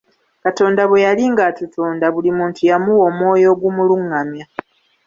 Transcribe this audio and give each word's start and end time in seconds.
Katonda 0.43 0.81
bwe 0.87 1.03
yali 1.05 1.23
ng'atutonda 1.33 2.05
buli 2.13 2.29
muntu 2.37 2.61
yamuwa 2.69 3.03
omwoyo 3.09 3.47
ogumulungamya. 3.53 4.45